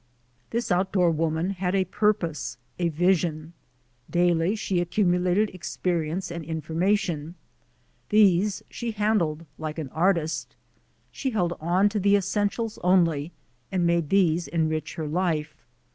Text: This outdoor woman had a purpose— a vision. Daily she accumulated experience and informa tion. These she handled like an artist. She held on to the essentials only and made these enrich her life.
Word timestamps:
This 0.49 0.71
outdoor 0.71 1.11
woman 1.11 1.51
had 1.51 1.75
a 1.75 1.85
purpose— 1.85 2.57
a 2.79 2.89
vision. 2.89 3.53
Daily 4.09 4.55
she 4.55 4.81
accumulated 4.81 5.51
experience 5.51 6.31
and 6.31 6.43
informa 6.43 6.97
tion. 6.97 7.35
These 8.09 8.63
she 8.67 8.93
handled 8.93 9.45
like 9.59 9.77
an 9.77 9.89
artist. 9.89 10.55
She 11.11 11.29
held 11.29 11.53
on 11.61 11.87
to 11.89 11.99
the 11.99 12.15
essentials 12.15 12.79
only 12.83 13.31
and 13.71 13.85
made 13.85 14.09
these 14.09 14.47
enrich 14.47 14.95
her 14.95 15.05
life. 15.07 15.53